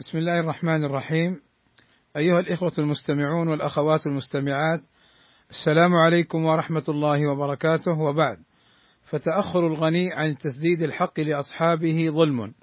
بسم 0.00 0.18
الله 0.18 0.40
الرحمن 0.40 0.84
الرحيم. 0.84 1.42
أيها 2.16 2.40
الإخوة 2.40 2.72
المستمعون 2.78 3.48
والأخوات 3.48 4.06
المستمعات 4.06 4.80
السلام 5.50 5.94
عليكم 5.94 6.44
ورحمة 6.44 6.84
الله 6.88 7.30
وبركاته. 7.30 7.92
وبعد 8.00 8.38
فتأخر 9.02 9.66
الغني 9.66 10.12
عن 10.12 10.36
تسديد 10.36 10.82
الحق 10.82 11.20
لأصحابه 11.20 12.08
ظلم. 12.10 12.54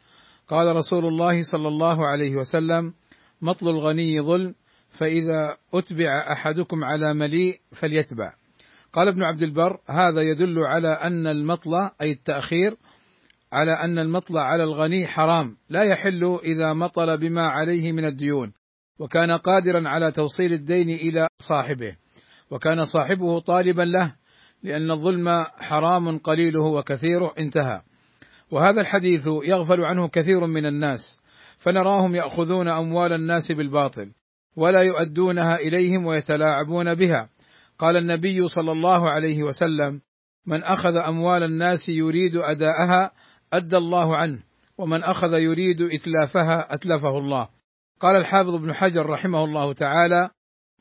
قال 0.48 0.76
رسول 0.76 1.06
الله 1.06 1.42
صلى 1.42 1.68
الله 1.68 2.08
عليه 2.08 2.36
وسلم 2.36 2.94
مطل 3.42 3.70
الغني 3.70 4.22
ظلم 4.22 4.56
فإذا 4.90 5.58
أتبع 5.74 6.31
أحدكم 6.31 6.83
على 6.83 7.13
مليء 7.13 7.60
فليتبع. 7.72 8.33
قال 8.94 9.08
ابن 9.08 9.24
عبد 9.24 9.44
البر 9.44 9.79
هذا 9.90 10.22
يدل 10.22 10.60
على 10.60 10.90
أن 10.90 11.28
المطل 11.28 11.90
أي 12.02 12.12
التأخير 12.12 12.78
على 13.53 13.71
أن 13.71 13.99
المطلع 13.99 14.41
على 14.41 14.63
الغني 14.63 15.07
حرام 15.07 15.57
لا 15.69 15.83
يحل 15.83 16.39
إذا 16.44 16.73
مطل 16.73 17.17
بما 17.17 17.44
عليه 17.44 17.91
من 17.91 18.05
الديون 18.05 18.53
وكان 18.99 19.31
قادرا 19.31 19.90
على 19.90 20.12
توصيل 20.12 20.53
الدين 20.53 20.90
إلى 20.90 21.27
صاحبه 21.40 21.95
وكان 22.52 22.86
صاحبه 22.86 23.39
طالبا 23.39 23.81
له 23.81 24.16
لأن 24.63 24.91
الظلم 24.91 25.45
حرام 25.59 26.17
قليله 26.17 26.62
وكثيره 26.62 27.34
انتهى. 27.39 27.81
وهذا 28.52 28.81
الحديث 28.81 29.27
يغفل 29.44 29.81
عنه 29.81 30.08
كثير 30.08 30.48
من 30.48 30.66
الناس 30.66 31.22
فنراهم 31.58 32.16
يأخذون 32.16 32.70
أموال 32.70 33.14
الناس 33.14 33.52
بالباطل 33.52 34.12
ولا 34.55 34.81
يؤدونها 34.81 35.55
إليهم 35.55 36.05
ويتلاعبون 36.05 36.95
بها. 36.95 37.30
قال 37.80 37.98
النبي 37.98 38.48
صلى 38.48 38.72
الله 38.72 39.09
عليه 39.09 39.44
وسلم 39.44 40.02
من 40.45 40.64
أخذ 40.64 40.95
أموال 40.95 41.44
الناس 41.44 41.89
يريد 41.89 42.36
أداءها 42.36 43.12
أدى 43.58 43.77
الله 43.77 44.16
عنه 44.16 44.40
ومن 44.77 45.04
أخذ 45.04 45.34
يريد 45.34 45.82
إتلافها 45.82 46.73
أتلفه 46.73 47.18
الله. 47.18 47.48
قال 48.00 48.16
الحافظ 48.16 48.55
ابن 48.55 48.73
حجر 48.73 49.05
رحمه 49.05 49.44
الله 49.44 49.73
تعالى 49.73 50.30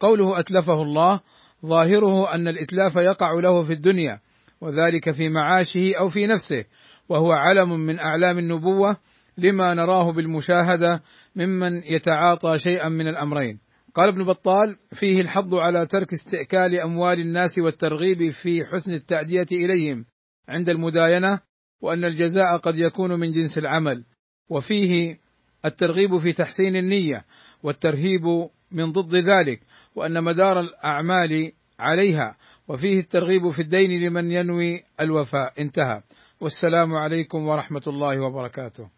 قوله 0.00 0.40
أتلفه 0.40 0.82
الله 0.82 1.20
ظاهره 1.66 2.34
أن 2.34 2.48
الإتلاف 2.48 2.96
يقع 2.96 3.32
له 3.32 3.62
في 3.62 3.72
الدنيا 3.72 4.20
وذلك 4.60 5.10
في 5.10 5.28
معاشه 5.28 5.94
أو 6.00 6.08
في 6.08 6.26
نفسه 6.26 6.64
وهو 7.08 7.32
علم 7.32 7.80
من 7.80 7.98
أعلام 7.98 8.38
النبوة 8.38 8.96
لما 9.38 9.74
نراه 9.74 10.12
بالمشاهدة 10.12 11.02
ممن 11.36 11.82
يتعاطى 11.82 12.58
شيئا 12.58 12.88
من 12.88 13.08
الأمرين. 13.08 13.60
قال 13.94 14.08
ابن 14.08 14.24
بطال 14.24 14.76
فيه 14.92 15.16
الحظ 15.20 15.54
على 15.54 15.86
ترك 15.86 16.12
استئكال 16.12 16.80
أموال 16.80 17.20
الناس 17.20 17.58
والترغيب 17.58 18.30
في 18.30 18.64
حسن 18.64 18.92
التأدية 18.92 19.46
إليهم 19.52 20.04
عند 20.48 20.68
المداينة 20.68 21.40
وأن 21.80 22.04
الجزاء 22.04 22.56
قد 22.56 22.78
يكون 22.78 23.20
من 23.20 23.30
جنس 23.30 23.58
العمل 23.58 24.04
وفيه 24.48 25.18
الترغيب 25.64 26.16
في 26.16 26.32
تحسين 26.32 26.76
النية 26.76 27.24
والترهيب 27.62 28.48
من 28.70 28.92
ضد 28.92 29.14
ذلك 29.14 29.60
وأن 29.94 30.24
مدار 30.24 30.60
الأعمال 30.60 31.52
عليها 31.78 32.36
وفيه 32.68 32.98
الترغيب 32.98 33.48
في 33.48 33.62
الدين 33.62 33.90
لمن 34.06 34.32
ينوي 34.32 34.82
الوفاء. 35.00 35.52
انتهى. 35.60 36.02
والسلام 36.40 36.94
عليكم 36.94 37.48
ورحمة 37.48 37.82
الله 37.86 38.22
وبركاته. 38.22 38.90